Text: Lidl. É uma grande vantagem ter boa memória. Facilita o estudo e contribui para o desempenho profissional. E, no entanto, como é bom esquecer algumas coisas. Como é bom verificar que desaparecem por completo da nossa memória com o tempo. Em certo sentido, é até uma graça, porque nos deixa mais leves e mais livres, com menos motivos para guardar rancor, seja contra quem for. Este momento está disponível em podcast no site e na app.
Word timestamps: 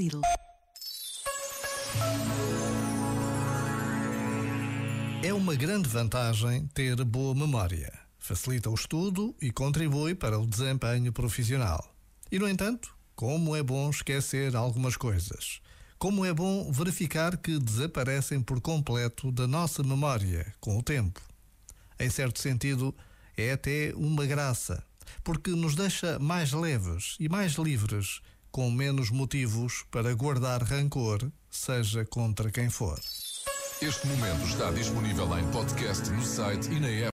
Lidl. 0.00 0.22
É 5.22 5.34
uma 5.34 5.54
grande 5.54 5.90
vantagem 5.90 6.66
ter 6.68 7.04
boa 7.04 7.34
memória. 7.34 7.92
Facilita 8.18 8.70
o 8.70 8.74
estudo 8.74 9.36
e 9.42 9.50
contribui 9.50 10.14
para 10.14 10.38
o 10.38 10.46
desempenho 10.46 11.12
profissional. 11.12 11.94
E, 12.32 12.38
no 12.38 12.48
entanto, 12.48 12.96
como 13.14 13.54
é 13.54 13.62
bom 13.62 13.90
esquecer 13.90 14.56
algumas 14.56 14.96
coisas. 14.96 15.60
Como 15.98 16.24
é 16.24 16.32
bom 16.32 16.72
verificar 16.72 17.36
que 17.36 17.58
desaparecem 17.58 18.40
por 18.40 18.58
completo 18.58 19.30
da 19.30 19.46
nossa 19.46 19.82
memória 19.82 20.54
com 20.60 20.78
o 20.78 20.82
tempo. 20.82 21.20
Em 21.98 22.08
certo 22.08 22.40
sentido, 22.40 22.94
é 23.36 23.52
até 23.52 23.92
uma 23.94 24.24
graça, 24.24 24.82
porque 25.22 25.50
nos 25.50 25.74
deixa 25.74 26.18
mais 26.18 26.52
leves 26.52 27.16
e 27.20 27.28
mais 27.28 27.52
livres, 27.52 28.22
com 28.50 28.70
menos 28.70 29.10
motivos 29.10 29.84
para 29.90 30.12
guardar 30.14 30.62
rancor, 30.62 31.30
seja 31.50 32.04
contra 32.04 32.50
quem 32.50 32.68
for. 32.68 32.98
Este 33.80 34.06
momento 34.06 34.44
está 34.46 34.70
disponível 34.70 35.38
em 35.38 35.50
podcast 35.50 36.10
no 36.10 36.22
site 36.22 36.70
e 36.70 36.78
na 36.80 36.88
app. 36.88 37.08